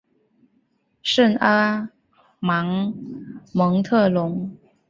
[1.03, 1.87] 圣阿
[2.39, 2.91] 芒
[3.53, 4.57] 蒙特龙。